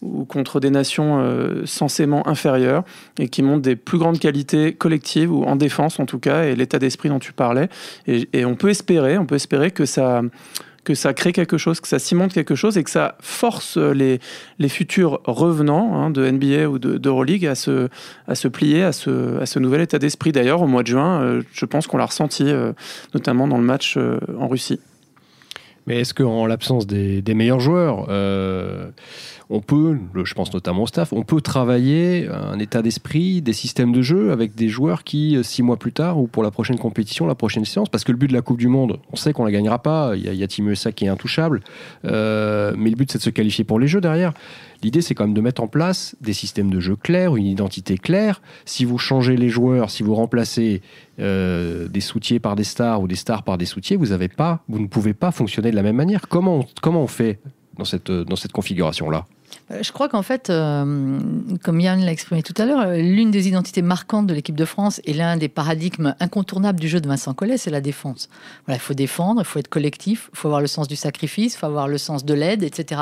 [0.01, 1.23] ou, contre des nations
[1.65, 2.84] censément inférieures,
[3.19, 6.56] et qui montrent des plus grandes qualités collectives ou en défense en tout cas, et
[6.56, 7.69] l'état d'esprit dont tu parlais.
[8.08, 10.21] Et, on peut espérer, on peut espérer que ça
[10.84, 14.19] que ça crée quelque chose, que ça cimente quelque chose et que ça force les,
[14.60, 17.89] les futurs revenants hein, de NBA ou d'Euroleague à se,
[18.27, 20.32] à se plier à ce, à ce nouvel état d'esprit.
[20.32, 22.73] D'ailleurs, au mois de juin, euh, je pense qu'on l'a ressenti, euh,
[23.13, 24.79] notamment dans le match euh, en Russie.
[25.85, 28.07] Mais est-ce qu'en l'absence des, des, meilleurs joueurs,
[29.53, 33.91] on peut, je pense notamment au staff, on peut travailler un état d'esprit, des systèmes
[33.91, 36.79] de jeu avec des joueurs qui, euh, six mois plus tard ou pour la prochaine
[36.79, 39.31] compétition, la prochaine séance, parce que le but de la Coupe du Monde, on sait
[39.31, 41.61] qu'on la gagnera pas, il y a, Team USA qui est intouchable,
[42.05, 44.33] euh, mais le but c'est de se qualifier pour les Jeux derrière.
[44.81, 47.97] L'idée, c'est quand même de mettre en place des systèmes de jeu clairs, une identité
[47.97, 48.41] claire.
[48.65, 50.81] Si vous changez les joueurs, si vous remplacez
[51.19, 54.79] euh, des soutiers par des stars ou des stars par des soutiers, vous, pas, vous
[54.79, 56.27] ne pouvez pas fonctionner de la même manière.
[56.27, 57.39] Comment on fait
[57.77, 59.25] dans cette, dans cette configuration-là?
[59.69, 61.19] Je crois qu'en fait, euh,
[61.63, 64.65] comme Yann l'a exprimé tout à l'heure, euh, l'une des identités marquantes de l'équipe de
[64.65, 68.29] France et l'un des paradigmes incontournables du jeu de Vincent Collet, c'est la défense.
[68.67, 71.57] Il faut défendre, il faut être collectif, il faut avoir le sens du sacrifice, il
[71.57, 73.01] faut avoir le sens de l'aide, etc.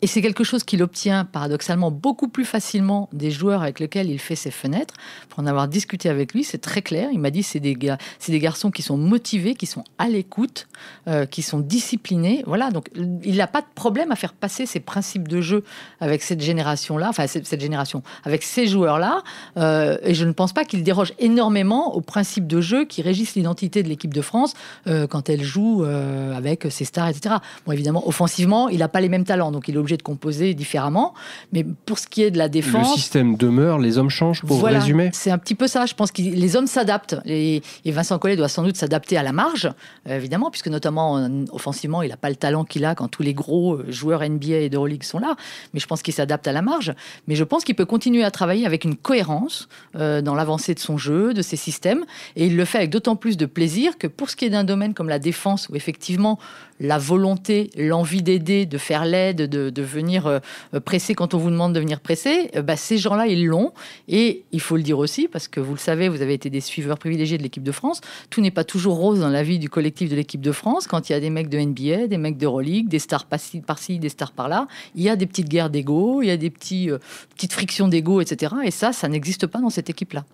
[0.00, 4.20] Et c'est quelque chose qu'il obtient paradoxalement beaucoup plus facilement des joueurs avec lesquels il
[4.20, 4.94] fait ses fenêtres.
[5.28, 7.08] Pour en avoir discuté avec lui, c'est très clair.
[7.12, 10.08] Il m'a dit c'est des gars, c'est des garçons qui sont motivés, qui sont à
[10.08, 10.68] l'écoute,
[11.08, 12.44] euh, qui sont disciplinés.
[12.46, 12.90] Voilà, donc
[13.24, 15.64] il n'a pas de problème à faire passer ses principes de jeu
[16.00, 19.22] avec cette génération-là, enfin cette, génération, avec ces joueurs-là.
[19.56, 23.34] Euh, et je ne pense pas qu'il déroge énormément aux principes de jeu qui régissent
[23.34, 24.54] l'identité de l'équipe de France
[24.86, 27.36] euh, quand elle joue avec ses stars, etc.
[27.66, 31.14] Bon, évidemment, offensivement, il n'a pas les mêmes talents, donc il est de composer différemment.
[31.52, 32.88] Mais pour ce qui est de la défense.
[32.88, 35.86] Le système demeure, les hommes changent, pour voilà, résumer C'est un petit peu ça.
[35.86, 37.16] Je pense que les hommes s'adaptent.
[37.24, 39.70] Et, Vincent Collet doit sans doute s'adapter à la marge,
[40.08, 43.22] euh, évidemment, puisque notamment euh, offensivement, il n'a pas le talent qu'il a quand tous
[43.22, 45.34] les gros euh, joueurs NBA et d'Euroleague sont là.
[45.74, 46.94] Mais je pense qu'il s'adapte à la marge.
[47.26, 50.96] Mais je pense qu'il peut continuer à travailler avec une cohérence dans l'avancée de son
[50.96, 52.04] jeu, de ses systèmes.
[52.36, 54.64] Et il le fait avec d'autant plus de plaisir que pour ce qui est d'un
[54.64, 56.38] domaine comme la défense, où effectivement
[56.80, 60.40] la volonté, l'envie d'aider, de faire l'aide, de, venir euh,
[60.84, 63.72] presser quand on vous demande de venir presser, euh, bah, ces gens-là, ils l'ont.
[64.08, 66.60] Et il faut le dire aussi, parce que vous le savez, vous avez été des
[66.60, 68.00] suiveurs privilégiés de l'équipe de France.
[68.30, 70.86] Tout n'est pas toujours rose dans la vie du collectif de l'équipe de France.
[70.86, 74.08] Quand il y a des mecs de NBA, des mecs d'Euroleague, des stars par-ci, des
[74.08, 76.98] stars par-là, il y a des petites guerres d'ego, il y a des euh,
[77.34, 78.54] petites frictions d'ego, etc.
[78.64, 80.24] Et ça, ça n'existe pas dans cette équipe-là.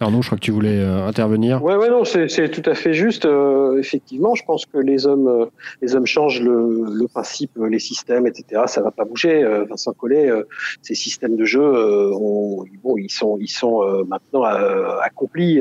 [0.00, 1.62] Arnaud, je crois que tu voulais euh, intervenir.
[1.62, 3.24] Oui, ouais, non, c'est tout à fait juste.
[3.24, 5.46] Euh, effectivement, je pense que les hommes, euh,
[5.82, 8.62] les hommes changent le, le, principe, les systèmes, etc.
[8.66, 9.44] Ça va pas bouger.
[9.68, 10.30] Vincent Collet,
[10.82, 11.60] ces systèmes de jeu,
[12.82, 15.60] bon, ils sont, ils sont maintenant accomplis.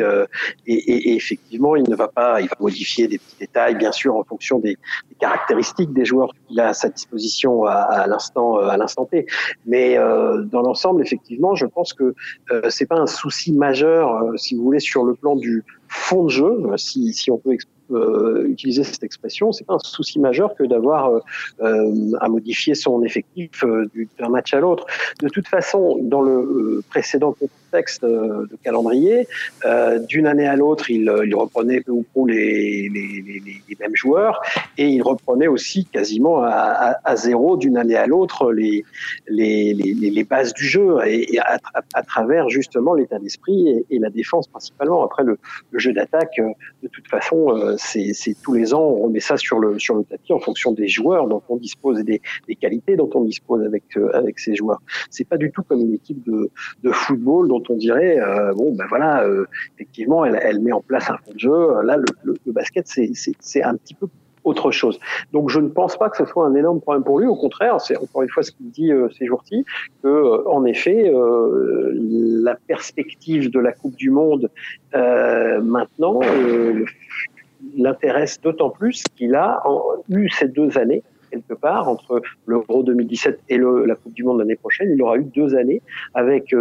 [0.67, 3.91] Et, et, et, effectivement, il ne va pas, il va modifier des petits détails, bien
[3.91, 4.77] sûr, en fonction des,
[5.09, 9.25] des caractéristiques des joueurs qu'il a à sa disposition à, l'instant, à l'instant T.
[9.65, 12.13] Mais dans l'ensemble, effectivement, je pense que
[12.69, 16.29] c'est pas un souci majeur euh, si vous voulez, sur le plan du fond de
[16.29, 17.55] jeu, si, si on peut
[17.91, 21.21] euh, utiliser cette expression, c'est pas un souci majeur que d'avoir
[21.61, 23.63] euh, à modifier son effectif
[24.19, 24.85] d'un match à l'autre.
[25.21, 27.35] De toute façon, dans le précédent
[28.03, 29.27] euh, de calendrier.
[29.65, 33.95] Euh, d'une année à l'autre, il, il, reprenait peu ou prou les, les, les, mêmes
[33.95, 34.41] joueurs
[34.77, 38.83] et il reprenait aussi quasiment à, zéro d'une année à l'autre les,
[39.27, 45.03] les, bases du jeu et, à, travers justement l'état d'esprit et, la défense principalement.
[45.03, 45.37] Après, le,
[45.73, 46.49] jeu d'attaque, euh,
[46.83, 50.33] de toute façon, c'est tous les ans, on remet ça sur le, sur le tapis
[50.33, 53.83] en fonction des joueurs dont on dispose et des, des qualités dont on dispose avec,
[54.13, 54.81] avec ces joueurs.
[55.09, 56.49] C'est pas du tout comme une équipe de,
[56.83, 60.81] de football dont on dirait, euh, bon, ben voilà, euh, effectivement, elle, elle, met en
[60.81, 61.81] place un fond de jeu.
[61.83, 64.07] Là, le, le, le basket, c'est un petit peu
[64.47, 64.99] autre chose.
[65.33, 67.27] Donc je ne pense pas que ce soit un énorme problème pour lui.
[67.27, 69.65] Au contraire, c'est encore une fois ce qu'il dit euh, ces jours-ci,
[70.01, 71.11] que euh, en effet,
[71.93, 74.49] la perspective de la Coupe du Monde
[74.93, 76.19] maintenant
[77.75, 79.61] l'intéresse d'autant plus qu'il a
[80.09, 84.55] eu ces deux années quelque part entre l'Euro 2017 et la Coupe du Monde l'année
[84.55, 84.89] prochaine.
[84.93, 85.81] Il aura eu deux années
[86.13, 86.53] avec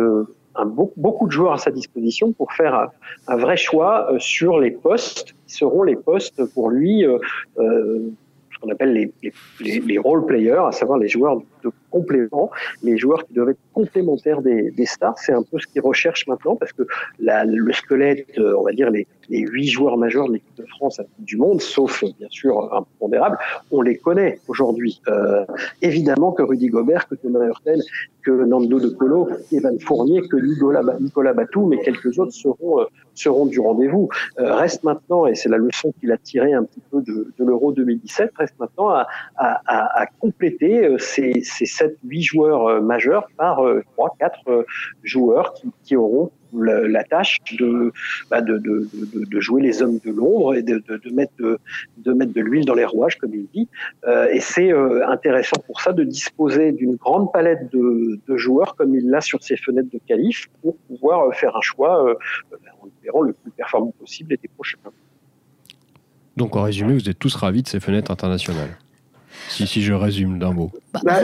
[0.64, 2.88] beaucoup de joueurs à sa disposition pour faire
[3.28, 7.18] un, vrai choix euh, sur les postes qui seront les postes pour lui euh,
[7.58, 8.10] euh,
[8.52, 9.12] ce qu'on appelle les,
[9.60, 12.50] les, les, role players, à savoir les joueurs de complément,
[12.82, 15.18] les joueurs qui doivent être complémentaires des, des stars.
[15.18, 16.82] C'est un peu ce qu'ils recherchent maintenant parce que
[17.18, 20.66] la, le squelette, euh, on va dire les, les huit joueurs majeurs de l'équipe de
[20.66, 23.38] France du monde, sauf bien sûr impondérable,
[23.70, 25.00] on les connaît aujourd'hui.
[25.08, 25.44] Euh,
[25.82, 27.80] évidemment que Rudy Gobert, que Thomas Hurtel,
[28.26, 32.84] que Nando De Colo, Evan Fournier, que Nicolas, Nicolas Batou, mais quelques autres seront, euh,
[33.14, 34.08] seront du rendez-vous.
[34.38, 37.44] Euh, reste maintenant, et c'est la leçon qu'il a tirée un petit peu de, de
[37.44, 40.98] l'Euro 2017, reste maintenant à, à, à compléter euh,
[41.56, 43.60] ces, ces 7-8 joueurs majeurs par
[43.96, 44.64] 3-4
[45.02, 47.92] joueurs qui, auront la, tâche de,
[48.30, 53.16] bah de, jouer les hommes de l'ombre et de, mettre de, l'huile dans les rouages,
[53.16, 53.68] comme il dit.
[54.06, 58.94] Euh, et c'est euh, intéressant pour ça de disposer d'une grande palette de, joueurs, comme
[58.94, 62.14] il l'a sur ses fenêtres de qualif, pour pouvoir euh, faire un choix euh,
[62.82, 64.78] en espérant le plus performant possible l'été prochain.
[66.36, 68.76] Donc en résumé, vous êtes tous ravis de ces fenêtres internationales
[69.48, 70.70] si, si je résume d'un mot.
[70.92, 71.20] Bah, bah,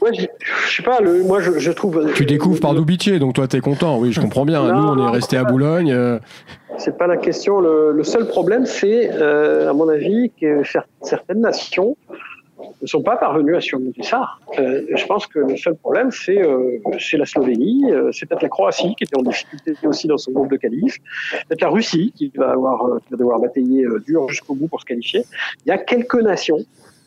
[0.00, 0.26] moi, je,
[0.74, 2.12] sais pas, le, moi je, je, trouve.
[2.14, 4.62] Tu découvres par Doubitier, donc toi t'es content, oui, je comprends bien.
[4.72, 5.92] Nous, on est resté à Boulogne.
[5.92, 6.18] Euh...
[6.78, 7.60] C'est pas la question.
[7.60, 10.62] Le, le seul problème, c'est, euh, à mon avis, que
[11.02, 11.96] certaines nations
[12.80, 14.30] ne sont pas parvenues à surmonter ça.
[14.58, 16.78] Euh, je pense que le seul problème, c'est euh,
[17.12, 20.50] la Slovénie, euh, c'est peut-être la Croatie qui était en difficulté aussi dans son groupe
[20.50, 20.98] de qualif,
[21.48, 24.68] peut-être la Russie qui va, avoir, euh, qui va devoir batailler euh, dur jusqu'au bout
[24.68, 25.24] pour se qualifier.
[25.64, 26.58] Il y a quelques nations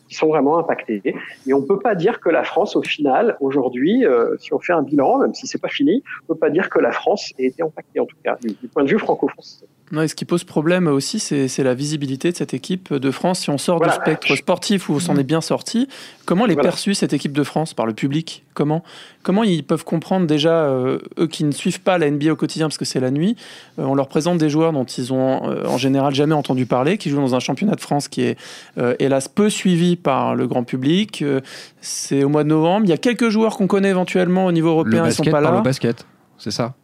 [0.08, 1.02] qui sont vraiment impactés.
[1.46, 4.58] Et on ne peut pas dire que la France, au final, aujourd'hui, euh, si on
[4.58, 7.32] fait un bilan, même si c'est pas fini, on peut pas dire que la France
[7.38, 9.66] ait été impactée, en tout cas, du point de vue franco-français.
[9.92, 13.40] Non, et ce qui pose problème aussi, c'est la visibilité de cette équipe de France.
[13.40, 13.96] Si on sort voilà.
[13.96, 15.86] du spectre sportif où on s'en est bien sorti,
[16.24, 16.70] comment elle est voilà.
[16.70, 18.42] perçue cette équipe de France par le public?
[18.54, 18.82] Comment
[19.22, 22.66] comment ils peuvent comprendre déjà euh, eux qui ne suivent pas la NBA au quotidien
[22.66, 23.36] parce que c'est la nuit
[23.78, 26.98] euh, On leur présente des joueurs dont ils ont euh, en général jamais entendu parler,
[26.98, 28.38] qui jouent dans un championnat de France qui est
[28.78, 31.22] euh, hélas peu suivi par le grand public.
[31.22, 31.40] Euh,
[31.80, 32.86] c'est au mois de novembre.
[32.86, 35.30] Il y a quelques joueurs qu'on connaît éventuellement au niveau européen, le basket ils sont
[35.30, 35.52] pas là.
[35.52, 36.06] le basket,
[36.38, 36.74] c'est ça?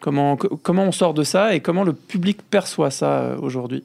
[0.00, 3.84] Comment, comment on sort de ça et comment le public perçoit ça euh, aujourd'hui?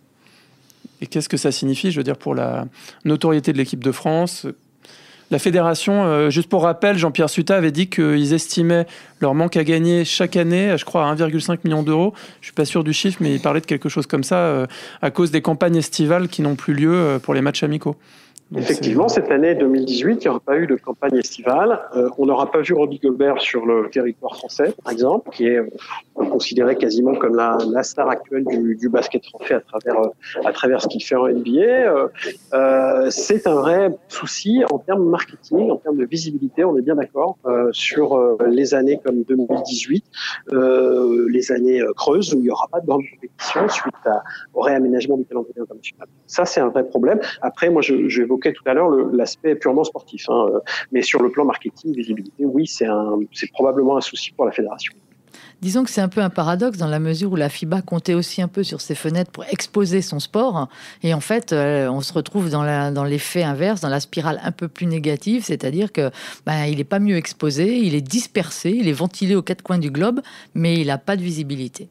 [1.02, 2.66] Et qu'est-ce que ça signifie, je veux dire, pour la
[3.04, 4.48] notoriété de l'équipe de France?
[5.32, 8.86] La fédération, euh, juste pour rappel, Jean-Pierre Suta avait dit qu'ils estimaient
[9.22, 12.14] leur manque à gagner chaque année, je crois, à 1,5 million d'euros.
[12.42, 14.68] Je suis pas sûr du chiffre, mais il parlait de quelque chose comme ça, euh,
[15.02, 17.96] à cause des campagnes estivales qui n'ont plus lieu euh, pour les matchs amicaux.
[18.52, 21.80] Donc Effectivement, cette année 2018, il n'y aura pas eu de campagne estivale.
[21.96, 25.62] Euh, on n'aura pas vu Robbie Gobert sur le territoire français, par exemple, qui est
[26.14, 29.96] considéré quasiment comme la, la star actuelle du, du, basket français à travers,
[30.46, 32.10] à travers ce qu'il fait en NBA.
[32.54, 36.96] Euh, c'est un vrai souci en termes marketing, en termes de visibilité, on est bien
[36.96, 40.06] d'accord, euh, sur euh, les années comme 2018,
[40.54, 44.62] euh, les années creuses où il n'y aura pas de grande compétition suite à, au
[44.62, 46.08] réaménagement du calendrier international.
[46.28, 47.20] Ça, c'est un vrai problème.
[47.42, 50.48] Après, moi, je, je tout à l'heure l'aspect purement sportif, hein,
[50.92, 54.94] mais sur le plan marketing, visibilité, oui, c'est probablement un souci pour la fédération.
[55.62, 58.42] Disons que c'est un peu un paradoxe dans la mesure où la FIBA comptait aussi
[58.42, 60.68] un peu sur ses fenêtres pour exposer son sport.
[61.02, 64.68] Et en fait, euh, on se retrouve dans l'effet inverse, dans la spirale un peu
[64.68, 66.12] plus négative, c'est-à-dire que
[66.46, 69.80] ben, il n'est pas mieux exposé, il est dispersé, il est ventilé aux quatre coins
[69.80, 70.22] du globe,
[70.54, 71.90] mais il n'a pas de visibilité.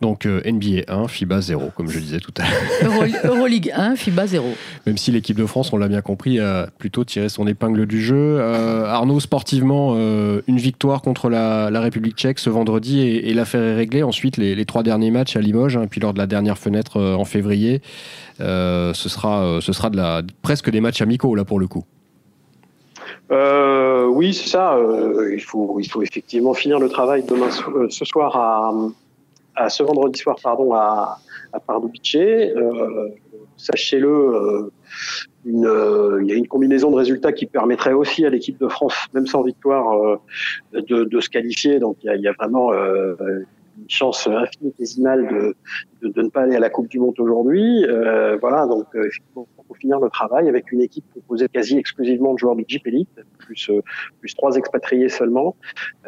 [0.00, 2.60] Donc euh, NBA 1, FIBA 0, comme je disais tout à l'heure.
[2.84, 3.04] Euro,
[3.36, 4.46] Euroleague 1, FIBA 0.
[4.86, 8.00] Même si l'équipe de France, on l'a bien compris, a plutôt tiré son épingle du
[8.02, 8.38] jeu.
[8.40, 13.34] Euh, Arnaud, sportivement, euh, une victoire contre la, la, République tchèque ce vendredi et, et
[13.34, 14.02] l'affaire est réglée.
[14.02, 16.96] Ensuite, les, les, trois derniers matchs à Limoges, hein, puis lors de la dernière fenêtre
[16.98, 17.82] euh, en février,
[18.40, 21.84] euh, ce sera, ce sera de la, presque des matchs amicaux là pour le coup.
[23.30, 24.74] Euh, oui, c'est ça.
[24.74, 27.48] Euh, il, faut, il faut effectivement finir le travail demain
[27.88, 28.72] ce soir à,
[29.54, 31.18] à ce vendredi soir pardon à,
[31.52, 32.16] à Pardubice.
[32.16, 33.08] Euh,
[33.60, 34.70] Sachez-le, euh,
[35.46, 38.94] euh, il y a une combinaison de résultats qui permettrait aussi à l'équipe de France,
[39.12, 40.16] même sans victoire, euh,
[40.72, 41.78] de, de, se qualifier.
[41.78, 45.56] Donc il y y a vraiment euh, une chance infinitésimale de,
[46.00, 47.84] de, de, ne pas aller à la Coupe du Monde aujourd'hui.
[48.40, 52.56] voilà, donc effectivement pour finir le travail avec une équipe composée quasi exclusivement de joueurs
[52.56, 53.82] de Jeep Elite, plus, euh,
[54.18, 55.54] plus trois expatriés seulement.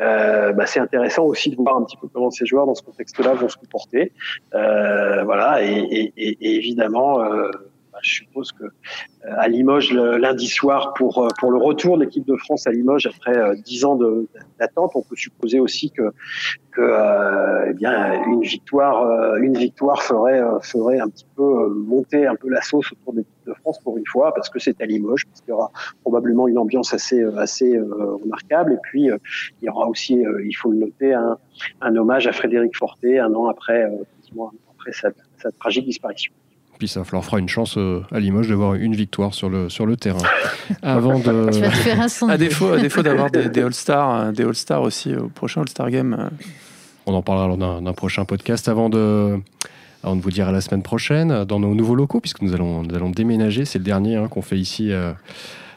[0.00, 2.82] Euh, bah, c'est intéressant aussi de voir un petit peu comment ces joueurs dans ce
[2.82, 4.10] contexte-là vont se comporter.
[4.52, 7.52] Euh, voilà, et, et, et évidemment, euh,
[8.00, 8.64] je suppose que
[9.24, 13.06] à Limoges le, lundi soir pour pour le retour de l'équipe de France à Limoges
[13.06, 13.98] après dix ans
[14.58, 16.12] d'attente, on peut supposer aussi que
[16.72, 22.26] que euh, eh bien une victoire euh, une victoire ferait ferait un petit peu monter
[22.26, 24.80] un peu la sauce autour de l'équipe de France pour une fois parce que c'est
[24.80, 25.70] à Limoges parce qu'il y aura
[26.02, 28.74] probablement une ambiance assez assez euh, remarquable.
[28.74, 29.18] Et puis euh,
[29.60, 31.38] il y aura aussi il faut le noter un,
[31.80, 33.84] un hommage à Frédéric Forté un an après
[34.70, 36.32] après sa, sa tragique disparition
[36.82, 37.78] Puis ça leur fera une chance
[38.10, 40.18] à Limoges d'avoir une victoire sur le, sur le terrain.
[40.82, 41.48] Avant de...
[41.52, 45.14] Tu vas te faire à défaut, à défaut d'avoir des, des All-Stars des All aussi
[45.14, 46.30] au prochain All-Star Game.
[47.06, 49.38] On en parlera lors d'un prochain podcast avant de,
[50.02, 52.82] avant de vous dire à la semaine prochaine dans nos nouveaux locaux, puisque nous allons,
[52.82, 53.64] nous allons déménager.
[53.64, 54.90] C'est le dernier hein, qu'on fait ici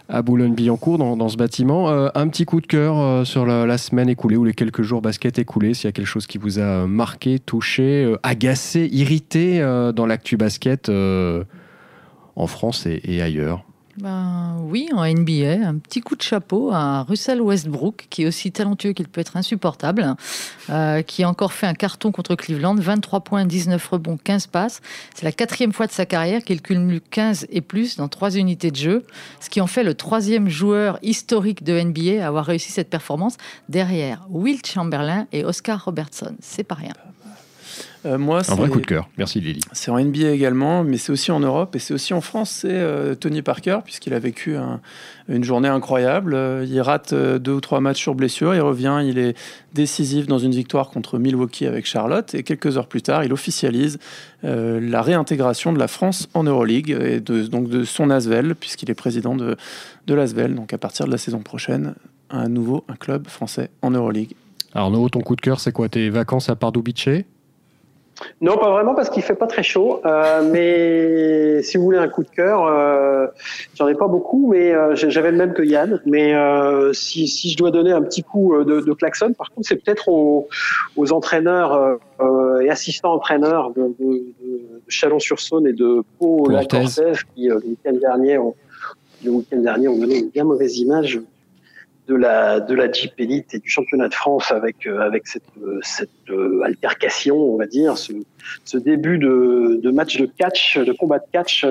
[0.07, 1.89] à Boulogne-Billancourt dans, dans, ce bâtiment.
[1.89, 5.01] Euh, un petit coup de cœur euh, sur la, semaine écoulée ou les quelques jours
[5.01, 9.59] basket écoulés, s'il y a quelque chose qui vous a marqué, touché, euh, agacé, irrité
[9.95, 13.64] dans l'actu basket en France et ailleurs.
[13.97, 18.51] Ben, oui, en NBA, un petit coup de chapeau à Russell Westbrook, qui est aussi
[18.51, 20.15] talentueux qu'il peut être insupportable,
[20.69, 24.81] euh, qui a encore fait un carton contre Cleveland, 23 points, 19 rebonds, 15 passes.
[25.13, 28.69] C'est la quatrième fois de sa carrière qu'il cumule 15 et plus dans trois unités
[28.69, 29.05] de jeu,
[29.39, 33.37] ce qui en fait le troisième joueur historique de NBA à avoir réussi cette performance
[33.69, 36.35] derrière Will Chamberlain et Oscar Robertson.
[36.41, 36.93] C'est pas rien.
[38.05, 39.09] Euh, moi, un vrai coup de cœur.
[39.17, 39.61] Merci Lily.
[39.71, 42.51] C'est en NBA également, mais c'est aussi en Europe et c'est aussi en France.
[42.61, 44.55] C'est euh, Tony Parker, puisqu'il a vécu
[45.27, 46.33] une journée incroyable.
[46.35, 49.35] Euh, il rate deux ou trois matchs sur blessure, il revient, il est
[49.73, 52.35] décisif dans une victoire contre Milwaukee avec Charlotte.
[52.35, 53.97] Et quelques heures plus tard, il officialise
[54.43, 58.95] la réintégration de la France en Euroleague et de, donc de son Asvel, puisqu'il est
[58.95, 59.57] président de,
[60.05, 60.53] de l'Asvel.
[60.53, 61.95] Donc à partir de la saison prochaine,
[62.29, 64.35] un nouveau un club français en Euroleague.
[64.73, 65.89] Arnaud, ton coup de cœur, c'est quoi?
[65.89, 67.25] Tes vacances à Pardubice?
[68.41, 70.01] Non, pas vraiment parce qu'il fait pas très chaud.
[70.05, 73.27] Euh, mais si vous voulez un coup de cœur, euh,
[73.75, 76.01] j'en ai pas beaucoup, mais euh, j'avais le même que Yann.
[76.05, 79.67] Mais euh, si, si, je dois donner un petit coup de, de klaxon, par contre,
[79.67, 80.47] c'est peut-être aux,
[80.95, 81.99] aux, entraîneurs
[82.61, 88.55] et assistants entraîneurs de, de, de Chalon-sur-Saône et de Pau-la-Cortège qui le week-end dernier ont
[89.23, 91.19] le week-end dernier ont donné une bien mauvaise image
[92.07, 95.43] de la de la Jeep Elite et du championnat de France avec euh, avec cette
[95.81, 98.13] cette euh, altercation, on va dire, ce,
[98.63, 101.65] ce début de, de match de catch, de combat de catch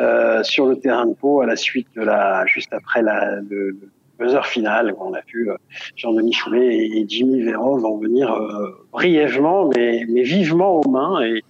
[0.00, 3.76] euh, sur le terrain de Pau à la suite de la juste après la le,
[4.22, 4.94] buzzer final.
[4.98, 5.56] On a vu euh,
[5.96, 11.22] Jean-Denis Choulet et Jimmy Vérov en venir euh, brièvement, mais, vivement aux mains.
[11.22, 11.42] Et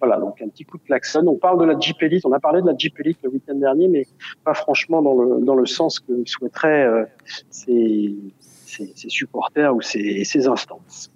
[0.00, 1.24] voilà, donc un petit coup de klaxon.
[1.26, 3.54] On parle de la Jeep Elite, on a parlé de la Jeep Elite le week-end
[3.54, 4.06] dernier, mais
[4.44, 7.04] pas franchement dans le, dans le sens que souhaiteraient euh,
[7.50, 11.10] ces, ces, supporters ou ces, ces instances.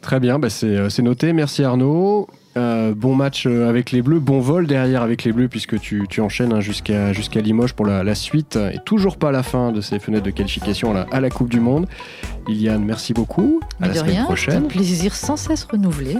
[0.00, 1.32] Très bien, bah c'est noté.
[1.32, 2.28] Merci Arnaud.
[2.56, 6.06] Euh, bon match euh, avec les Bleus, bon vol derrière avec les Bleus puisque tu,
[6.20, 9.98] enchaînes hein, jusqu'à jusqu'à Limoges pour la, suite et toujours pas la fin de ces
[9.98, 11.86] fenêtres de qualification à la, Coupe du Monde.
[12.48, 13.60] Iliane, merci beaucoup.
[13.82, 14.64] À la semaine prochaine.
[14.64, 16.16] Un plaisir sans cesse renouvelé.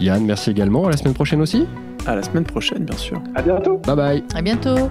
[0.00, 0.86] Yann, merci également.
[0.86, 1.66] À la semaine prochaine aussi.
[2.06, 3.22] À la semaine prochaine, bien sûr.
[3.34, 3.78] À bientôt.
[3.78, 4.24] Bye bye.
[4.34, 4.90] À bientôt.